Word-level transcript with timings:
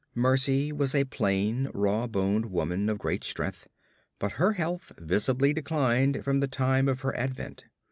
Mercy 0.15 0.71
was 0.71 0.95
a 0.95 1.03
plain, 1.03 1.69
raw 1.75 2.07
boned 2.07 2.47
woman 2.47 2.89
of 2.89 2.97
great 2.97 3.23
strength; 3.23 3.69
but 4.17 4.31
her 4.31 4.53
health 4.53 4.91
visibly 4.97 5.53
declined 5.53 6.23
from 6.23 6.39
the 6.39 6.47
time 6.47 6.87
of 6.87 7.01
her 7.01 7.15
advent. 7.15 7.65